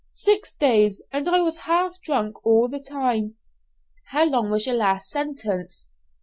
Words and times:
"Six 0.09 0.51
days, 0.55 0.99
and 1.11 1.29
I 1.29 1.41
was 1.41 1.57
half 1.69 2.01
drunk 2.01 2.43
all 2.43 2.67
the 2.67 2.79
time." 2.79 3.35
"How 4.07 4.23
long 4.25 4.49
was 4.49 4.65
your 4.65 4.77
last 4.77 5.11
sentence?" 5.11 5.89